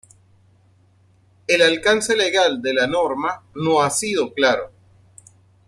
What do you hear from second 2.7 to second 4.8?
la norma no ha sido claro.